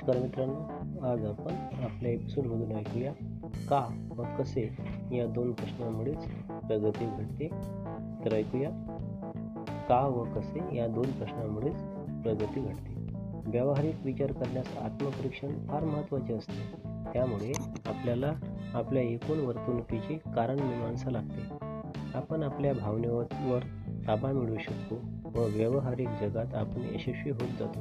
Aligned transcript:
नमस्कार 0.00 0.22
मित्रांनो 0.22 1.06
आज 1.06 1.24
आपण 1.24 1.52
आपल्या 1.84 2.12
एपिसोडमधून 2.12 2.72
ऐकूया 2.72 3.12
का 3.68 4.12
व 4.16 4.22
कसे 4.38 4.76
या 5.12 5.26
दोन 5.26 5.52
प्रश्नांमुळेच 5.52 6.24
प्रगती 6.48 7.06
घडते. 7.06 7.48
तर 8.24 8.34
ऐकूया 8.34 8.70
का 9.88 10.06
व 10.06 10.24
कसे 10.24 10.76
या 10.76 10.86
दोन 10.86 11.04
प्रश्नांमुळेच 11.04 11.82
प्रगती 12.22 12.60
घडते. 12.60 12.94
व्यावहारिक 13.46 13.94
विचार 14.04 14.32
करण्यास 14.32 14.76
आत्मपरीक्षण 14.76 15.66
फार 15.66 15.84
महत्त्वाचे 15.84 16.34
असते. 16.34 16.80
त्यामुळे 17.12 17.52
आपल्याला 17.86 18.32
आपल्या 18.74 19.02
एकूण 19.02 19.38
वर्तणुकीचे 19.38 20.16
कारण 20.16 20.58
मीमांसा 20.58 21.10
लागते. 21.10 21.54
आपण 22.14 22.42
आपल्या 22.42 22.74
भावनेवर 22.74 23.60
ताबा 24.08 24.32
मिळवू 24.32 24.58
शकतो. 24.58 25.19
व 25.34 25.46
व्यावहारिक 25.46 26.08
जगात 26.08 26.54
आपण 26.54 26.80
यशस्वी 26.94 27.30
होत 27.30 27.48
जातो. 27.58 27.80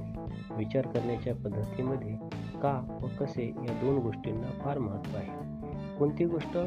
विचार 0.56 0.88
करण्याच्या 0.88 1.36
पद्धतीमध्ये 1.36 2.16
का 2.60 3.00
व 3.02 3.08
कसे 3.20 3.48
या 3.48 3.74
दोन 3.74 3.98
गोष्टींना 3.98 4.52
फार 4.62 4.80
महत्त्व 4.80 5.18
आहे. 5.18 5.50
कोणती 5.98 6.26
गोष्ट 6.26 6.58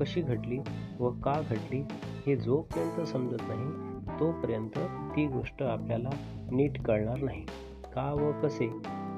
कशी 0.00 0.20
घडली 0.20 0.58
व 0.98 1.10
का 1.10 1.40
घडली 1.50 1.84
हे 2.26 2.36
जोपर्यंत 2.36 3.06
समजत 3.06 3.42
नाही 3.48 3.98
तोपर्यंत 4.20 4.78
ती 5.16 5.26
गोष्ट 5.26 5.62
आपल्याला 5.62 6.10
नीट 6.52 6.82
कळणार 6.82 7.22
नाही. 7.22 7.44
का 7.94 8.12
व 8.12 8.32
कसे 8.42 8.66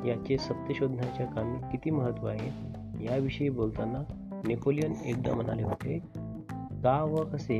याचे 0.06 0.38
सत्य 0.38 0.74
शोधण्याच्या 0.74 1.26
कामी 1.26 1.58
किती 1.72 1.90
महत्त्व 1.90 2.26
आहे 2.26 2.48
याविषयी 3.04 3.48
बोलताना 3.48 4.02
नेपोलियन 4.46 4.92
एकदा 5.04 5.34
म्हणाले 5.34 5.62
होते 5.62 5.98
का 6.82 7.04
व 7.04 7.16
कसे 7.16 7.58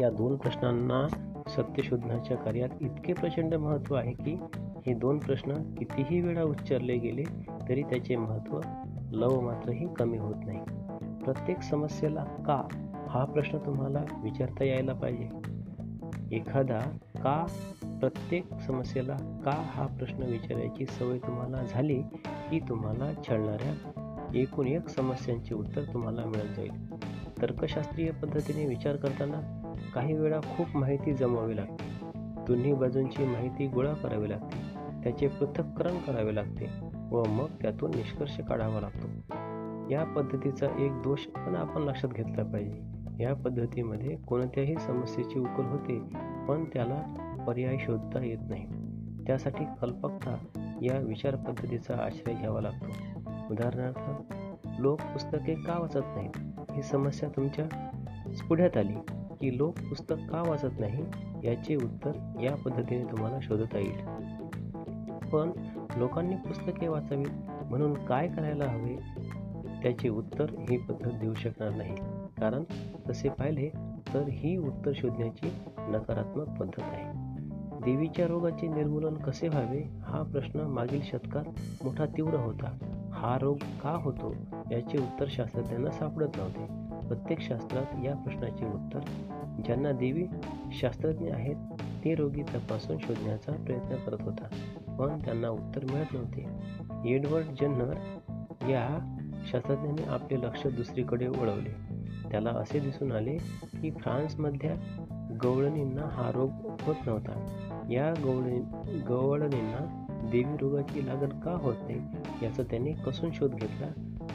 या 0.00 0.10
दोन 0.10 0.36
प्रश्नांना 0.36 1.21
सत्यशोधनाच्या 1.56 2.36
कार्यात 2.36 2.68
इतके 2.80 3.12
प्रचंड 3.12 3.54
महत्त्व 3.54 3.94
आहे 3.94 4.12
की 4.12 4.34
हे 4.86 4.94
दोन 4.94 5.18
प्रश्न 5.18 5.74
कितीही 5.74 6.20
वेळा 6.20 6.42
उच्चारले 6.42 6.98
गेले 6.98 7.22
तरी 7.68 7.82
त्याचे 7.82 8.16
महत्त्व 8.16 8.60
लव 9.10 9.40
मात्रही 9.40 9.86
कमी 9.94 10.18
होत 10.18 10.34
नाही. 10.44 10.58
प्रत्येक 11.24 11.62
समस्येला 11.62 12.24
का 12.24 12.68
हा 13.08 13.24
प्रश्न 13.24 13.58
तुम्हाला 13.58 14.04
विचारता 14.22 14.64
यायला 14.64 14.92
पाहिजे? 14.92 15.28
एखादा 16.36 16.80
का 17.22 17.46
प्रत्येक 18.00 18.54
समस्येला 18.66 19.16
का 19.44 19.52
हा 19.56 19.86
प्रश्न 19.86 20.22
विचारायची 20.22 20.86
सवय 20.86 21.18
तुम्हाला 21.18 21.62
झाली 21.70 22.02
की 22.50 22.60
तुम्हाला 22.68 23.12
छळणाऱ्या 23.28 23.74
एकूण 24.34 24.66
एक 24.66 24.88
समस्यांचे 24.88 25.54
उत्तर 25.54 25.82
तुम्हाला 25.82 26.24
मिळत 26.24 26.56
जाईल. 26.56 26.92
तर्कशास्त्रीय 27.42 28.10
पद्धतीने 28.10 28.66
विचार 28.66 28.96
करताना 28.96 29.61
काही 29.94 30.14
वेळा 30.14 30.40
खूप 30.40 30.76
माहिती 30.76 31.14
जमवावी 31.14 31.56
लागते. 31.56 32.04
दोन्ही 32.46 32.74
बाजूंची 32.74 33.24
माहिती 33.24 33.66
गोळा 33.66 33.94
करावी 33.94 34.30
लागते. 34.30 34.82
त्याचे 35.02 35.28
पृथक्करण 35.28 35.98
करावे 35.98 36.34
लागते 36.34 36.68
व 37.10 37.24
मग 37.24 37.46
त्यातून 37.62 37.90
निष्कर्ष 37.94 38.40
काढावा 38.40 38.80
लागतो. 38.80 39.34
या 39.90 40.04
पद्धतीचा 40.04 40.66
एक 40.78 40.92
दोष 40.92 41.18
पण 41.18 41.56
आपण 41.56 41.82
लक्षात 41.82 42.10
घेतला 42.10 42.42
पाहिजे. 42.42 42.92
या 43.24 43.34
पद्धतीमध्ये 43.34 44.16
कोणत्याही 44.16 44.76
समस्येची 44.76 45.38
उकल 45.38 45.64
होते 45.64 45.98
पण 46.48 46.64
त्याला 46.64 47.14
पर्याय 47.46 47.76
शोधता 47.80 48.24
येत 48.24 48.38
नाही. 48.48 48.66
त्यासाठी 49.26 49.64
कल्पकता 49.82 50.36
या 50.82 50.98
विचार 50.98 51.36
पद्धतीचा 51.36 51.94
आश्रय 51.94 52.34
घ्यावा 52.34 52.60
लागतो. 52.60 52.86
उदाहरणार्थ 53.50 54.34
लोक 54.80 55.00
पुस्तके 55.00 55.54
का 55.54 55.78
वाचत 55.78 56.06
नाहीत? 56.16 56.38
ही 56.70 56.82
समस्या 56.82 57.28
तुमच्या 57.28 57.90
पुढ्यात 58.48 58.76
आली. 58.76 58.94
की 59.42 59.58
लोक 59.58 59.74
पुस्तक 59.74 60.14
का 60.30 60.42
वाचत 60.48 60.80
नाही 60.80 61.04
याचे 61.44 61.76
उत्तर 61.76 62.40
या 62.42 62.56
पद्धतीने 62.56 63.04
तुम्हाला 63.04 63.38
शोधता 63.42 63.78
येईल. 63.78 64.04
पण 65.28 65.50
लोकांनी 65.96 66.36
पुस्तके 66.36 66.88
वाचावी 66.88 67.24
म्हणून 67.70 67.94
काय 67.94 68.28
करायला 68.28 68.64
हवे? 68.64 68.96
त्याचे 69.82 70.08
उत्तर 70.08 70.46
ही 70.58 70.76
पद्धत 70.76 71.10
देऊ 71.12 71.34
शकणार 71.34 71.74
नाही. 71.74 71.94
कारण 72.40 72.62
तसे 73.10 73.28
पाहिले 73.28 73.68
तर 74.14 74.28
ही 74.28 74.56
उत्तर 74.56 74.92
शोधण्याची 74.94 75.52
नकारात्मक 75.78 76.48
पद्धत 76.60 76.82
आहे. 76.82 77.12
देवीच्या 77.80 78.26
रोगाचे 78.26 78.68
निर्मूलन 78.68 79.14
कसे 79.14 79.48
व्हावे? 79.48 79.82
हा 80.02 80.22
प्रश्न 80.22 80.60
मागील 80.60 81.00
शतकात 81.02 81.44
मोठा 81.84 82.06
तीव्र 82.06 82.34
होता. 82.34 82.76
हा 83.12 83.38
रोग 83.40 83.56
का 83.56 83.90
होतो? 83.90 84.34
याचे 84.70 84.98
उत्तर 84.98 85.24
शास्त्रज्ञांना 85.28 85.90
सापडत 85.90 86.28
नव्हते. 86.36 86.82
प्रत्येक 87.08 87.40
शास्त्रात 87.40 88.04
या 88.04 88.14
प्रश्नाचे 88.14 88.66
उत्तर 88.66 88.98
ज्यांना 89.64 89.92
देवी 89.92 90.26
शास्त्रज्ञ 90.72 91.32
आहेत 91.32 91.56
ते 92.04 92.14
रोगी 92.14 92.42
तपासून 92.42 92.98
शोधण्याचा 92.98 93.52
प्रयत्न 93.52 93.96
करत 93.96 94.22
होता. 94.22 94.44
पण 94.98 95.18
त्यांना 95.18 95.48
उत्तर 95.48 95.84
मिळत 95.84 96.14
नव्हते. 96.14 96.46
एडवर्ड 97.14 97.44
जन्नर 97.44 97.94
या 98.68 99.16
शास्त्रज्ञाने 99.52 100.04
आपले 100.04 100.40
लक्ष 100.40 100.66
दुसरीकडे 100.66 101.28
वळवले. 101.28 102.02
त्याला 102.30 102.50
असे 102.50 102.80
दिसून 102.80 103.12
आले 103.12 103.38
की 103.80 103.90
फ्रान्समधल्या 103.90 104.74
गवळणींना 105.42 106.02
हा 106.02 106.30
रोग 106.34 106.50
होत 106.80 106.94
नव्हता. 107.06 107.32
या 107.90 108.14
गवळणी 108.24 108.60
गवळणींना 109.08 110.06
देवी 110.32 110.56
रोगाची 110.56 111.06
लागण 111.06 111.28
का 111.28 111.52
होत 111.52 111.76
नाही 111.82 112.00
याचा 112.42 112.62
त्याने 112.62 112.92
कसून 112.92 113.30
शोध 113.32 113.54
घेतला 113.54 113.86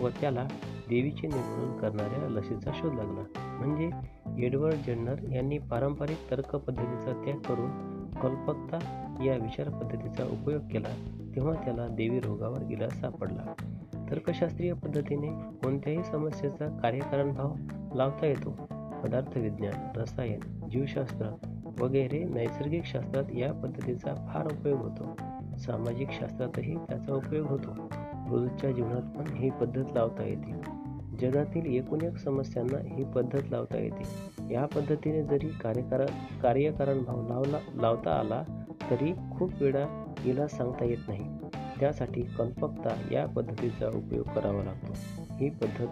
व 0.01 0.09
त्याला 0.09 0.43
देवीचे 0.89 1.27
निर्मूलन 1.27 1.77
करणाऱ्या 1.77 2.29
लसीचा 2.29 2.71
शोध 2.73 2.93
लागला. 2.93 3.46
म्हणजे 3.57 3.89
एडवर्ड 4.45 4.73
जन्नर 4.73 5.15
यांनी 5.31 5.57
पारंपरिक 5.57 6.31
तर्क 6.31 6.55
पद्धतीचा 6.55 7.21
त्याग 7.25 7.37
करून 7.37 7.71
कल्पकता 8.09 8.79
या 9.25 9.35
विचार 9.35 9.69
पद्धतीचा 9.69 10.23
उपयोग 10.23 10.61
केला 10.71 11.13
तेव्हा 11.35 11.53
त्याला 11.65 11.87
देवी 11.87 12.19
रोगावर 12.19 12.71
इलाज 12.71 12.91
सापडला. 12.91 13.53
तर्कशास्त्रीय 14.11 14.73
पद्धतीने 14.73 15.27
कोणत्याही 15.63 16.03
समस्येचा 16.03 16.79
कार्यकारण 16.81 17.33
भाव 17.33 17.53
लावता 17.95 18.25
येतो. 18.25 18.49
पदार्थविज्ञान 19.03 19.99
रसायन 19.99 20.69
जीवशास्त्र 20.69 21.25
वगैरे 21.79 22.23
नैसर्गिक 22.23 22.85
शास्त्रात 22.85 23.23
या 23.35 23.53
पद्धतीचा 23.53 24.13
फार 24.13 24.45
उपयोग 24.45 24.79
होतो. 24.79 25.17
सामाजिक 25.57 26.07
शास्त्रातही 26.11 26.75
त्याचा 26.75 27.13
उपयोग 27.13 27.47
होतो. 27.47 27.89
रोजच्या 28.29 28.71
जीवनात 28.71 29.17
पण 29.17 29.37
ही 29.37 29.49
पद्धत 29.49 29.85
लावता 29.93 30.23
येते. 30.23 30.76
जगातील 31.19 31.65
एकूण 31.65 32.01
एक 32.01 32.17
समस्यांना 32.17 32.77
ही 32.95 33.03
पद्धत 33.03 33.41
लावता 33.51 33.77
येते. 33.77 34.03
या 34.53 34.65
पद्धतीने 34.65 35.23
जरी 35.23 35.47
कार्यकारण 35.47 36.05
कार्यकारण 36.41 37.03
भाव 37.03 37.27
लावला 37.27 37.57
लावता 37.75 38.11
आला 38.11 38.43
तरी 38.91 39.13
खूप 39.37 39.51
वेळा 39.61 40.13
इलाज 40.25 40.49
सांगता 40.49 40.85
येत 40.85 40.97
नाही. 41.07 41.23
त्यासाठी 41.79 42.21
कल्पकता 42.21 42.95
या 43.11 43.25
पद्धतीचा 43.25 43.87
उपयोग 43.87 44.25
करावा 44.35 44.63
लागतो. 44.63 44.93
ही 45.35 45.49
पद्धत 45.49 45.87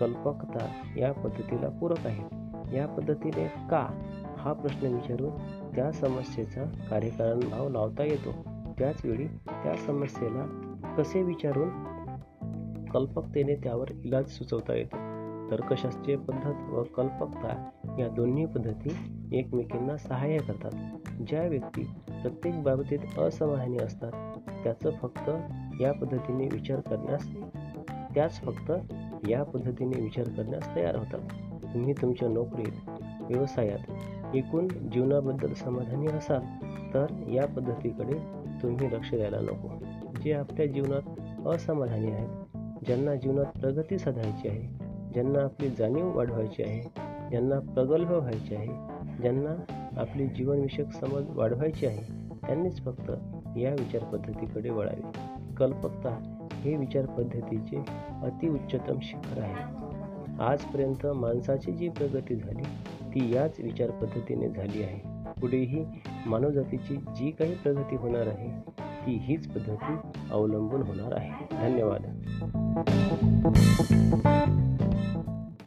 कल्पकता 0.00 0.68
या 0.96 1.12
पद्धतीला 1.12 1.68
पूरक 1.68 2.06
आहे. 2.06 2.22
या 2.76 2.86
पद्धतीने 2.86 3.46
का? 3.70 3.88
हा 4.38 4.52
प्रश्न 4.52 4.86
विचारून 4.86 5.30
त्या 5.76 5.92
समस्येचा 5.92 6.64
कार्यकारण 6.90 7.40
भाव 7.40 7.68
लावता 7.68 8.04
येतो. 8.04 8.32
त्याचवेळी 8.78 9.26
त्या 9.26 9.76
समस्येला 9.76 10.74
कसे 10.98 11.22
विचारून 11.22 11.97
कल्पकतेने 12.94 13.54
त्यावर 13.54 13.90
इलाज 14.04 14.26
सुचवता 14.26 14.74
येतो. 14.74 14.96
तर्कशास्त्रीय 15.50 16.16
पद्धत 16.16 16.70
व 16.70 16.82
कल्पकता 16.82 17.70
या 17.98 18.08
दोन्ही 18.08 18.46
पद्धती 18.46 18.90
एकमेकींना 19.32 19.96
सहाय्य 19.96 20.38
करतात. 20.38 20.70
ज्या 21.28 21.42
व्यक्ती 21.42 21.82
प्रत्येक 22.08 22.62
बाबतीत 22.62 23.18
असमाधानी 23.18 23.78
असतात 23.78 24.12
त्याचं 24.64 24.90
फक्त 24.90 25.30
या 25.80 25.92
पद्धतीने 25.92 26.48
विचार 26.52 26.80
करण्यास 26.80 27.28
त्याच 28.14 28.40
फक्त 28.40 28.72
या 29.28 29.42
पद्धतीने 29.42 30.02
विचार 30.02 30.28
करण्यास 30.28 30.76
तयार 30.76 30.96
होतात. 30.96 31.20
तुम्ही 31.74 31.92
तुमच्या 31.92 32.28
नोकरीत 32.28 32.90
व्यवसायात 33.22 34.34
एकूण 34.34 34.68
जीवनाबद्दल 34.68 35.52
समाधानी 35.52 36.06
असाल 36.06 36.40
तर 36.94 37.06
या 37.28 37.46
पद्धतीकडे 37.46 38.18
तुम्ही 38.62 38.88
लक्ष 38.92 39.14
द्यायला 39.14 39.38
नको. 39.40 39.68
जे 40.24 40.32
आपल्या 40.32 40.66
जीवनात 40.66 41.46
असमाधानी 41.46 42.10
आहेत 42.10 42.47
ज्यांना 42.86 43.14
जीवनात 43.14 43.60
प्रगती 43.60 43.98
साधायची 43.98 44.48
आहे 44.48 44.60
ज्यांना 45.12 45.40
आपली 45.40 45.68
जाणीव 45.68 46.16
वाढवायची 46.16 46.62
आहे 46.62 46.80
ज्यांना 47.30 47.58
प्रगल्भ 47.58 48.10
व्हायचे 48.10 48.56
आहे 48.56 48.68
ज्यांना 49.22 49.74
आपली 50.00 50.26
जीवनविषयक 50.26 50.90
समज 50.90 51.30
वाढवायची 51.30 51.86
आहे 51.86 52.28
त्यांनीच 52.46 52.84
फक्त 52.84 53.10
या 53.56 53.70
विचारपद्धतीकडे 53.70 54.70
वळावे. 54.70 55.02
कल्पकता 55.56 56.36
हे 56.52 56.76
विचारपद्धतीचे 56.76 57.76
अति 57.76 58.26
अतिउच्चतम 58.26 58.98
शिखर 59.02 59.42
आहे. 59.42 59.64
आजपर्यंत 60.42 61.06
माणसाची 61.06 61.72
जी 61.72 61.88
प्रगती 61.88 62.36
झाली 62.36 62.62
ती 63.02 63.34
याच 63.34 63.60
विचारपद्धतीने 63.60 64.48
झाली 64.48 64.82
आहे. 64.82 65.30
पुढेही 65.40 65.84
मानवजातीची 66.26 66.96
जी 66.96 67.30
काही 67.30 67.54
प्रगती 67.54 67.96
होणार 67.96 68.26
आहे 68.26 68.70
ती 69.06 69.18
हीच 69.22 69.48
पद्धती 69.48 69.96
अवलंबून 70.30 70.82
होणार 70.82 71.12
आहे. 71.12 71.44
धन्यवाद. 71.52 72.06
Thank 72.40 72.54
you. 74.24 74.77